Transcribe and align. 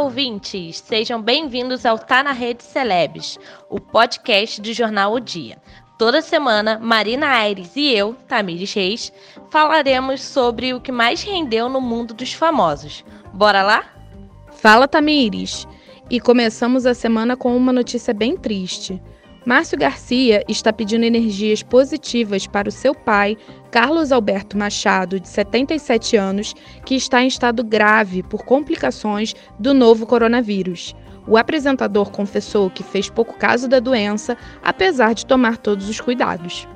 ouvintes! 0.00 0.78
Sejam 0.78 1.20
bem-vindos 1.20 1.84
ao 1.84 1.98
Tá 1.98 2.22
na 2.22 2.32
Rede 2.32 2.62
Celebs, 2.62 3.38
o 3.68 3.78
podcast 3.78 4.58
do 4.58 4.72
jornal 4.72 5.12
O 5.12 5.20
Dia. 5.20 5.58
Toda 5.98 6.22
semana, 6.22 6.78
Marina 6.78 7.26
Aires 7.26 7.76
e 7.76 7.92
eu, 7.92 8.14
Tamires 8.26 8.72
Reis, 8.72 9.12
falaremos 9.50 10.22
sobre 10.22 10.72
o 10.72 10.80
que 10.80 10.90
mais 10.90 11.22
rendeu 11.22 11.68
no 11.68 11.78
mundo 11.78 12.14
dos 12.14 12.32
famosos. 12.32 13.04
Bora 13.34 13.62
lá? 13.62 13.84
Fala, 14.50 14.88
Tamires! 14.88 15.68
E 16.08 16.18
começamos 16.18 16.86
a 16.86 16.94
semana 16.94 17.36
com 17.36 17.54
uma 17.54 17.70
notícia 17.70 18.14
bem 18.14 18.38
triste. 18.38 18.98
Márcio 19.50 19.76
Garcia 19.76 20.44
está 20.46 20.72
pedindo 20.72 21.04
energias 21.04 21.60
positivas 21.60 22.46
para 22.46 22.68
o 22.68 22.72
seu 22.72 22.94
pai, 22.94 23.36
Carlos 23.68 24.12
Alberto 24.12 24.56
Machado, 24.56 25.18
de 25.18 25.28
77 25.28 26.16
anos, 26.16 26.54
que 26.84 26.94
está 26.94 27.20
em 27.20 27.26
estado 27.26 27.64
grave 27.64 28.22
por 28.22 28.44
complicações 28.44 29.34
do 29.58 29.74
novo 29.74 30.06
coronavírus. 30.06 30.94
O 31.26 31.36
apresentador 31.36 32.12
confessou 32.12 32.70
que 32.70 32.84
fez 32.84 33.10
pouco 33.10 33.36
caso 33.36 33.66
da 33.66 33.80
doença, 33.80 34.36
apesar 34.62 35.14
de 35.14 35.26
tomar 35.26 35.56
todos 35.56 35.88
os 35.88 36.00
cuidados. 36.00 36.68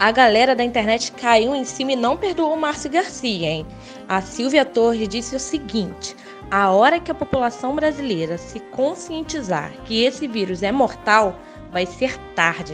A 0.00 0.10
galera 0.10 0.56
da 0.56 0.64
internet 0.64 1.12
caiu 1.12 1.54
em 1.54 1.66
cima 1.66 1.92
e 1.92 1.96
não 1.96 2.16
perdoou 2.16 2.54
o 2.54 2.58
Márcio 2.58 2.90
Garcia, 2.90 3.46
hein? 3.46 3.66
A 4.08 4.22
Silvia 4.22 4.64
Torres 4.64 5.06
disse 5.06 5.36
o 5.36 5.40
seguinte: 5.40 6.16
a 6.50 6.70
hora 6.70 7.00
que 7.00 7.10
a 7.10 7.14
população 7.14 7.74
brasileira 7.74 8.38
se 8.38 8.60
conscientizar 8.60 9.72
que 9.84 10.04
esse 10.04 10.26
vírus 10.26 10.62
é 10.62 10.70
mortal, 10.70 11.38
vai 11.76 11.84
ser 11.84 12.16
tarde. 12.34 12.72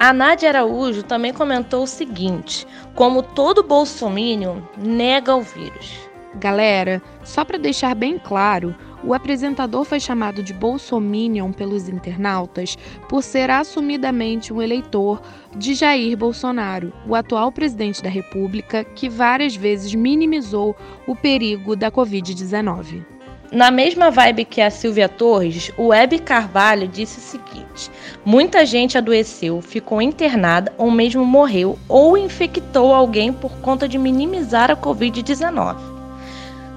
A 0.00 0.12
Nádia 0.12 0.48
Araújo 0.48 1.04
também 1.04 1.32
comentou 1.32 1.84
o 1.84 1.86
seguinte: 1.86 2.66
como 2.92 3.22
todo 3.22 3.62
bolsomínio 3.62 4.68
nega 4.76 5.36
o 5.36 5.42
vírus. 5.42 5.96
Galera, 6.34 7.00
só 7.22 7.44
para 7.44 7.56
deixar 7.56 7.94
bem 7.94 8.18
claro, 8.18 8.74
o 9.04 9.14
apresentador 9.14 9.84
foi 9.84 10.00
chamado 10.00 10.42
de 10.42 10.52
Bolsominion 10.52 11.52
pelos 11.52 11.88
internautas 11.88 12.76
por 13.08 13.22
ser 13.22 13.48
assumidamente 13.48 14.52
um 14.52 14.60
eleitor 14.60 15.22
de 15.56 15.74
Jair 15.74 16.16
Bolsonaro, 16.16 16.92
o 17.06 17.14
atual 17.14 17.52
presidente 17.52 18.02
da 18.02 18.10
República, 18.10 18.82
que 18.82 19.08
várias 19.08 19.54
vezes 19.54 19.94
minimizou 19.94 20.74
o 21.06 21.14
perigo 21.14 21.76
da 21.76 21.92
Covid-19. 21.92 23.04
Na 23.52 23.70
mesma 23.70 24.10
vibe 24.10 24.46
que 24.46 24.62
a 24.62 24.70
Silvia 24.70 25.10
Torres, 25.10 25.70
o 25.76 25.88
Web 25.88 26.20
Carvalho 26.20 26.88
disse 26.88 27.18
o 27.18 27.20
seguinte: 27.20 27.90
muita 28.24 28.64
gente 28.64 28.96
adoeceu, 28.96 29.60
ficou 29.60 30.00
internada 30.00 30.72
ou 30.78 30.90
mesmo 30.90 31.22
morreu 31.22 31.78
ou 31.86 32.16
infectou 32.16 32.94
alguém 32.94 33.30
por 33.30 33.52
conta 33.58 33.86
de 33.86 33.98
minimizar 33.98 34.70
a 34.70 34.76
Covid-19. 34.76 35.76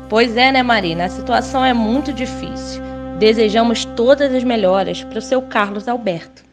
Pois 0.10 0.36
é, 0.36 0.52
né, 0.52 0.62
Marina? 0.62 1.06
A 1.06 1.10
situação 1.10 1.64
é 1.64 1.74
muito 1.74 2.12
difícil. 2.12 2.84
Desejamos 3.20 3.86
todas 3.86 4.34
as 4.34 4.44
melhoras 4.44 5.02
para 5.02 5.20
o 5.20 5.22
seu 5.22 5.42
Carlos 5.42 5.88
Alberto. 5.88 6.45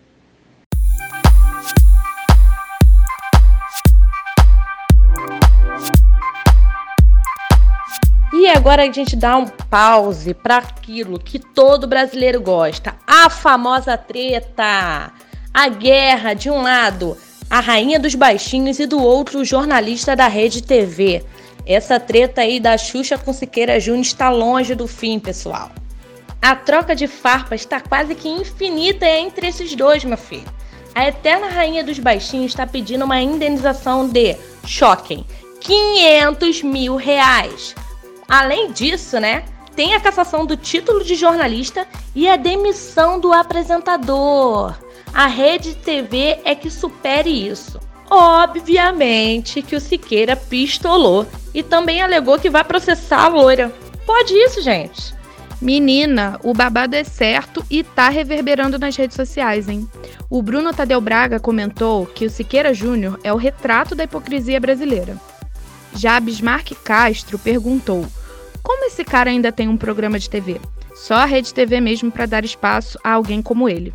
Agora 8.63 8.85
a 8.85 8.93
gente 8.93 9.17
dá 9.17 9.37
um 9.37 9.49
pause 9.49 10.33
para 10.33 10.59
aquilo 10.59 11.19
que 11.19 11.37
todo 11.37 11.89
brasileiro 11.89 12.41
gosta: 12.41 12.95
a 13.05 13.29
famosa 13.29 13.97
treta. 13.99 15.13
A 15.53 15.69
guerra, 15.69 16.33
de 16.33 16.49
um 16.49 16.63
lado, 16.63 17.17
a 17.51 17.59
rainha 17.59 17.99
dos 17.99 18.15
baixinhos 18.15 18.79
e 18.79 18.87
do 18.87 19.03
outro, 19.03 19.41
o 19.41 19.45
jornalista 19.45 20.15
da 20.15 20.29
Rede 20.29 20.63
TV. 20.63 21.25
Essa 21.67 21.99
treta 21.99 22.41
aí 22.41 22.61
da 22.61 22.79
Xuxa 22.79 23.19
com 23.19 23.33
Siqueira 23.33 23.81
Júnior 23.81 24.03
está 24.03 24.31
longe 24.31 24.77
do 24.77 24.87
fim, 24.87 25.19
pessoal. 25.19 25.71
A 26.41 26.55
troca 26.55 26.95
de 26.95 27.09
farpas 27.09 27.63
está 27.63 27.81
quase 27.81 28.15
que 28.15 28.29
infinita 28.29 29.07
entre 29.07 29.49
esses 29.49 29.75
dois, 29.75 30.05
meu 30.05 30.17
filho. 30.17 30.51
A 30.95 31.09
eterna 31.09 31.49
rainha 31.49 31.85
dos 31.85 31.99
baixinhos 31.99 32.53
está 32.53 32.67
pedindo 32.67 33.05
uma 33.05 33.21
indenização 33.21 34.09
de, 34.09 34.37
choquem, 34.65 35.27
500 35.61 36.63
mil 36.63 36.97
reais. 36.97 37.75
Além 38.33 38.73
disso, 38.73 39.21
né, 39.21 39.45
tem 39.77 39.95
a 39.95 40.01
cassação 40.01 40.47
do 40.47 40.57
título 40.57 41.05
de 41.05 41.15
jornalista 41.15 41.87
e 42.15 42.27
a 42.27 42.35
demissão 42.35 43.21
do 43.21 43.31
apresentador. 43.31 44.75
A 45.13 45.27
rede 45.27 45.75
TV 45.75 46.39
é 46.43 46.55
que 46.55 46.71
supere 46.71 47.29
isso. 47.29 47.79
Obviamente 48.09 49.61
que 49.61 49.77
o 49.77 49.81
Siqueira 49.81 50.35
pistolou 50.35 51.27
e 51.53 51.63
também 51.63 52.01
alegou 52.01 52.39
que 52.39 52.49
vai 52.49 52.65
processar 52.65 53.25
a 53.25 53.29
loira. 53.29 53.71
Pode 54.07 54.33
isso, 54.33 54.63
gente? 54.63 55.15
Menina, 55.61 56.41
o 56.43 56.55
babado 56.55 56.97
é 56.97 57.05
certo 57.05 57.63
e 57.71 57.85
tá 57.85 58.09
reverberando 58.09 58.79
nas 58.79 58.97
redes 58.97 59.15
sociais, 59.15 59.69
hein? 59.69 59.87
O 60.31 60.41
Bruno 60.41 60.73
Tadeu 60.73 61.03
Braga 61.03 61.39
comentou 61.39 62.07
que 62.07 62.25
o 62.25 62.31
Siqueira 62.31 62.73
Júnior 62.73 63.21
é 63.23 63.31
o 63.31 63.37
retrato 63.37 63.95
da 63.95 64.05
hipocrisia 64.05 64.59
brasileira. 64.59 65.21
Já 65.95 66.19
Bismarck 66.19 66.73
Castro 66.83 67.39
perguntou 67.39 68.07
como 68.63 68.85
esse 68.85 69.05
cara 69.05 69.31
ainda 69.31 69.51
tem 69.51 69.69
um 69.69 69.77
programa 69.77 70.19
de 70.19 70.31
TV? 70.31 70.61
Só 70.95 71.15
a 71.15 71.25
Rede 71.25 71.53
TV 71.53 71.81
mesmo 71.81 72.11
para 72.11 72.27
dar 72.27 72.45
espaço 72.45 72.99
a 73.03 73.13
alguém 73.13 73.43
como 73.43 73.69
ele. 73.69 73.93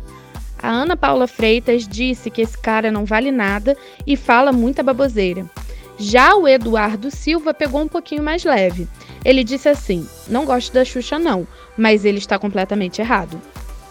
A 0.60 0.68
Ana 0.68 0.96
Paula 0.96 1.28
Freitas 1.28 1.86
disse 1.86 2.30
que 2.30 2.42
esse 2.42 2.58
cara 2.58 2.90
não 2.90 3.04
vale 3.04 3.30
nada 3.30 3.76
e 4.06 4.16
fala 4.16 4.52
muita 4.52 4.82
baboseira. 4.82 5.46
Já 5.96 6.34
o 6.34 6.46
Eduardo 6.46 7.10
Silva 7.10 7.54
pegou 7.54 7.80
um 7.80 7.88
pouquinho 7.88 8.22
mais 8.22 8.44
leve. 8.44 8.88
Ele 9.24 9.42
disse 9.42 9.68
assim: 9.68 10.06
Não 10.28 10.44
gosto 10.44 10.72
da 10.72 10.84
Xuxa, 10.84 11.18
não, 11.18 11.46
mas 11.76 12.04
ele 12.04 12.18
está 12.18 12.38
completamente 12.38 13.00
errado. 13.00 13.40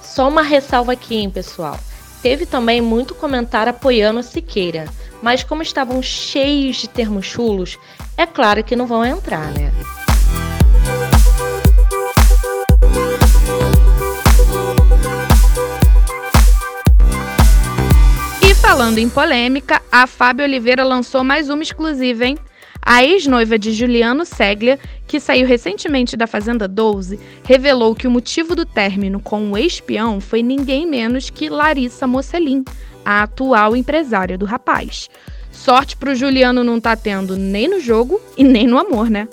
Só 0.02 0.28
uma 0.30 0.42
ressalva 0.42 0.94
aqui, 0.94 1.16
hein, 1.16 1.30
pessoal. 1.30 1.80
Teve 2.22 2.46
também 2.46 2.82
muito 2.82 3.16
comentário 3.16 3.70
apoiando 3.72 4.24
Siqueira, 4.24 4.88
mas 5.22 5.44
como 5.44 5.62
estavam 5.62 6.02
cheios 6.02 6.78
de 6.78 6.88
termos 6.88 7.26
chulos, 7.26 7.78
é 8.18 8.26
claro 8.26 8.64
que 8.64 8.76
não 8.76 8.88
vão 8.88 9.06
entrar, 9.06 9.52
né? 9.52 9.72
Falando 18.78 19.00
em 19.00 19.10
polêmica, 19.10 19.82
a 19.92 20.06
Fábio 20.06 20.46
Oliveira 20.46 20.84
lançou 20.84 21.24
mais 21.24 21.50
uma 21.50 21.64
exclusiva, 21.64 22.26
hein? 22.26 22.38
A 22.80 23.04
ex-noiva 23.04 23.58
de 23.58 23.72
Juliano 23.72 24.24
Seglia, 24.24 24.78
que 25.08 25.20
saiu 25.20 25.48
recentemente 25.48 26.16
da 26.16 26.28
Fazenda 26.28 26.68
12, 26.68 27.20
revelou 27.44 27.96
que 27.96 28.06
o 28.06 28.12
motivo 28.12 28.56
do 28.56 28.68
término 28.68 29.20
com 29.20 29.52
o 29.52 29.58
ex-peão 29.58 30.22
foi 30.22 30.44
ninguém 30.44 30.86
menos 30.86 31.32
que 31.32 31.50
Larissa 31.50 32.06
Mocelin, 32.06 32.64
a 33.04 33.24
atual 33.24 33.76
empresária 33.76 34.38
do 34.38 34.46
rapaz. 34.46 35.10
Sorte 35.52 35.98
pro 35.98 36.14
Juliano 36.14 36.64
não 36.64 36.80
tá 36.80 36.96
tendo 36.96 37.36
nem 37.36 37.68
no 37.68 37.80
jogo 37.80 38.22
e 38.38 38.44
nem 38.44 38.68
no 38.68 38.78
amor, 38.78 39.10
né? 39.10 39.28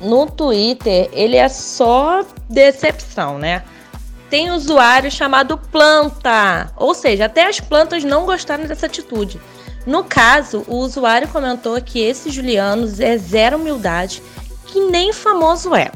No 0.00 0.30
Twitter, 0.30 1.10
ele 1.12 1.36
é 1.36 1.50
só 1.50 2.24
decepção, 2.48 3.38
né? 3.38 3.62
Tem 4.28 4.50
usuário 4.50 5.10
chamado 5.10 5.56
planta, 5.56 6.72
ou 6.76 6.94
seja, 6.94 7.26
até 7.26 7.46
as 7.46 7.60
plantas 7.60 8.04
não 8.04 8.26
gostaram 8.26 8.64
dessa 8.64 8.86
atitude. 8.86 9.40
No 9.86 10.02
caso, 10.02 10.64
o 10.66 10.76
usuário 10.76 11.28
comentou 11.28 11.80
que 11.80 12.00
esse 12.00 12.30
Juliano 12.30 12.88
é 12.98 13.16
zero 13.16 13.56
humildade, 13.56 14.20
que 14.66 14.80
nem 14.80 15.12
famoso 15.12 15.74
é. 15.74 15.92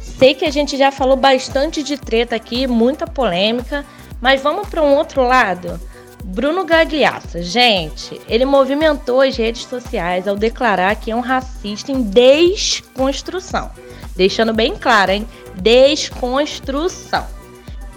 Sei 0.00 0.34
que 0.34 0.44
a 0.44 0.50
gente 0.50 0.76
já 0.76 0.90
falou 0.90 1.16
bastante 1.16 1.82
de 1.82 1.96
treta 1.96 2.34
aqui, 2.34 2.66
muita 2.66 3.06
polêmica, 3.06 3.84
mas 4.20 4.42
vamos 4.42 4.68
para 4.68 4.82
um 4.82 4.96
outro 4.96 5.22
lado. 5.22 5.80
Bruno 6.24 6.64
Gagliasso, 6.64 7.42
gente, 7.42 8.20
ele 8.28 8.44
movimentou 8.44 9.20
as 9.20 9.36
redes 9.36 9.64
sociais 9.64 10.28
ao 10.28 10.36
declarar 10.36 10.94
que 10.96 11.10
é 11.10 11.16
um 11.16 11.20
racista 11.20 11.90
em 11.90 12.02
desconstrução. 12.02 13.70
Deixando 14.16 14.52
bem 14.52 14.76
claro, 14.76 15.10
hein? 15.10 15.26
Desconstrução. 15.56 17.26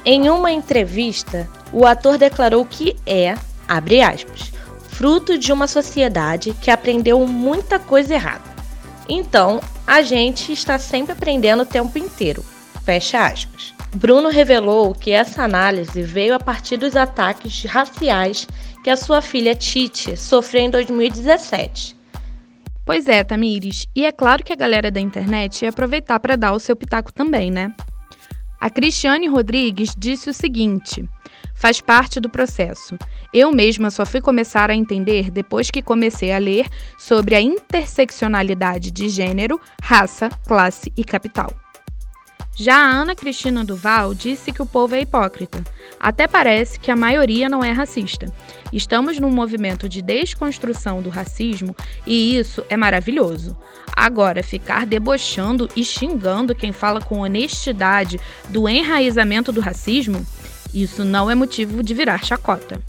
Em 0.03 0.29
uma 0.29 0.51
entrevista, 0.51 1.49
o 1.73 1.85
ator 1.85 2.17
declarou 2.17 2.65
que 2.65 2.95
é, 3.05 3.35
abre 3.67 4.01
aspas, 4.01 4.51
fruto 4.89 5.37
de 5.37 5.51
uma 5.51 5.67
sociedade 5.67 6.55
que 6.61 6.71
aprendeu 6.71 7.25
muita 7.27 7.79
coisa 7.79 8.13
errada. 8.13 8.55
Então, 9.09 9.59
a 9.85 10.01
gente 10.01 10.51
está 10.51 10.79
sempre 10.79 11.13
aprendendo 11.13 11.63
o 11.63 11.65
tempo 11.65 11.97
inteiro. 11.97 12.43
Fecha 12.83 13.25
aspas. 13.25 13.73
Bruno 13.95 14.29
revelou 14.29 14.93
que 14.93 15.11
essa 15.11 15.43
análise 15.43 16.01
veio 16.01 16.35
a 16.35 16.39
partir 16.39 16.77
dos 16.77 16.95
ataques 16.95 17.63
raciais 17.65 18.47
que 18.83 18.89
a 18.89 18.97
sua 18.97 19.21
filha 19.21 19.55
Titi 19.55 20.15
sofreu 20.17 20.61
em 20.61 20.69
2017. 20.69 21.94
Pois 22.85 23.07
é, 23.07 23.23
Tamires, 23.23 23.87
e 23.95 24.05
é 24.05 24.11
claro 24.11 24.43
que 24.43 24.53
a 24.53 24.55
galera 24.55 24.91
da 24.91 25.01
internet 25.01 25.63
ia 25.63 25.69
aproveitar 25.69 26.19
para 26.19 26.35
dar 26.35 26.53
o 26.53 26.59
seu 26.59 26.75
pitaco 26.75 27.11
também, 27.11 27.49
né? 27.49 27.73
A 28.61 28.69
Cristiane 28.69 29.27
Rodrigues 29.27 29.95
disse 29.97 30.29
o 30.29 30.33
seguinte: 30.33 31.03
faz 31.55 31.81
parte 31.81 32.19
do 32.19 32.29
processo. 32.29 32.95
Eu 33.33 33.51
mesma 33.51 33.89
só 33.89 34.05
fui 34.05 34.21
começar 34.21 34.69
a 34.69 34.75
entender 34.75 35.31
depois 35.31 35.71
que 35.71 35.81
comecei 35.81 36.31
a 36.31 36.37
ler 36.37 36.67
sobre 36.97 37.33
a 37.33 37.41
interseccionalidade 37.41 38.91
de 38.91 39.09
gênero, 39.09 39.59
raça, 39.81 40.29
classe 40.45 40.93
e 40.95 41.03
capital. 41.03 41.64
Já 42.57 42.77
a 42.77 42.89
Ana 42.89 43.13
Cristina 43.13 43.65
Duval 43.65 44.13
disse 44.13 44.49
que 44.49 44.61
o 44.61 44.65
povo 44.65 44.95
é 44.95 45.01
hipócrita. 45.01 45.61
Até 45.99 46.25
parece 46.25 46.79
que 46.79 46.89
a 46.89 46.95
maioria 46.95 47.49
não 47.49 47.61
é 47.61 47.73
racista. 47.73 48.33
Estamos 48.71 49.19
num 49.19 49.29
movimento 49.29 49.89
de 49.89 50.01
desconstrução 50.01 51.01
do 51.01 51.09
racismo 51.09 51.75
e 52.07 52.37
isso 52.37 52.63
é 52.69 52.77
maravilhoso. 52.77 53.57
Agora, 53.93 54.41
ficar 54.41 54.85
debochando 54.85 55.69
e 55.75 55.83
xingando 55.83 56.55
quem 56.55 56.71
fala 56.71 57.01
com 57.01 57.19
honestidade 57.19 58.21
do 58.47 58.69
enraizamento 58.69 59.51
do 59.51 59.59
racismo, 59.59 60.25
isso 60.73 61.03
não 61.03 61.29
é 61.29 61.35
motivo 61.35 61.83
de 61.83 61.93
virar 61.93 62.23
chacota. 62.23 62.81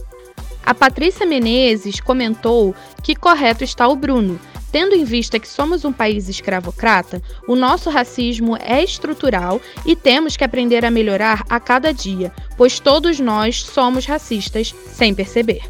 A 0.65 0.75
Patrícia 0.75 1.27
Menezes 1.27 2.01
comentou 2.01 2.73
que 3.03 3.17
correto 3.17 3.65
está 3.65 3.87
o 3.89 3.97
Bruno, 3.97 4.39
Tendo 4.77 4.95
em 4.95 5.05
vista 5.05 5.39
que 5.39 5.49
somos 5.49 5.87
um 5.87 5.93
país 5.93 6.29
escravocrata, 6.29 7.23
o 7.49 7.57
nosso 7.57 7.89
racismo 7.89 8.59
é 8.61 8.85
estrutural 8.85 9.59
e 9.87 9.97
temos 9.97 10.37
que 10.37 10.45
aprender 10.45 10.85
a 10.85 10.91
melhorar 10.91 11.43
a 11.49 11.59
cada 11.59 11.95
dia, 11.95 12.31
pois 12.59 12.79
todos 12.79 13.19
nós 13.19 13.63
somos 13.63 14.05
racistas 14.05 14.75
sem 14.93 15.15
perceber. 15.15 15.63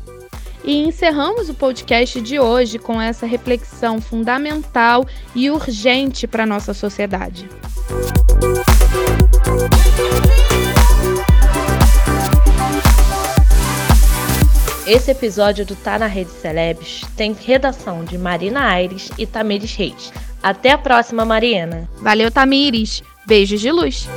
E 0.64 0.78
encerramos 0.78 1.48
o 1.48 1.54
podcast 1.54 2.20
de 2.20 2.40
hoje 2.40 2.80
com 2.80 3.00
essa 3.00 3.26
reflexão 3.26 4.00
fundamental 4.00 5.06
e 5.36 5.52
urgente 5.52 6.26
para 6.26 6.42
a 6.42 6.46
nossa 6.46 6.74
sociedade. 6.74 7.48
Esse 14.86 15.10
episódio 15.10 15.66
do 15.66 15.74
Tá 15.74 15.98
na 15.98 16.06
Rede 16.06 16.30
Celebs 16.30 17.02
tem 17.16 17.32
redação 17.32 18.04
de 18.04 18.16
Marina 18.16 18.68
Aires 18.68 19.10
e 19.18 19.26
Tamires 19.26 19.74
Reis. 19.74 20.12
Até 20.40 20.70
a 20.70 20.78
próxima, 20.78 21.24
Mariana. 21.24 21.90
Valeu, 22.00 22.30
Tamires. 22.30 23.02
Beijos 23.26 23.60
de 23.60 23.72
luz. 23.72 24.08